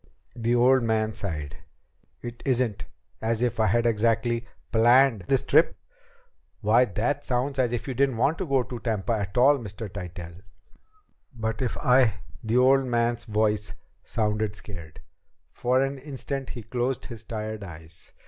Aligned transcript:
The 0.35 0.55
old 0.55 0.81
man 0.81 1.13
sighed. 1.13 1.57
"It 2.23 2.41
isn't 2.43 2.85
as 3.21 3.43
if 3.43 3.59
I 3.59 3.67
had 3.67 3.85
exactly 3.85 4.47
planned 4.71 5.25
this 5.27 5.43
trip." 5.43 5.77
"Why, 6.61 6.91
it 6.95 7.23
sounds 7.23 7.59
as 7.59 7.71
if 7.71 7.87
you 7.87 7.93
didn't 7.93 8.17
want 8.17 8.39
to 8.39 8.47
go 8.47 8.63
to 8.63 8.79
Tampa 8.79 9.13
at 9.13 9.37
all, 9.37 9.59
Mr. 9.59 9.87
Tytell!" 9.87 10.37
"But 11.35 11.61
if 11.61 11.77
I" 11.77 12.15
The 12.43 12.57
old 12.57 12.85
man's 12.87 13.25
voice 13.25 13.75
sounded 14.03 14.55
scared. 14.55 15.01
For 15.51 15.83
an 15.83 15.99
instant 15.99 16.49
he 16.49 16.63
closed 16.63 17.05
his 17.05 17.23
tired 17.23 17.63
eyes. 17.63 18.11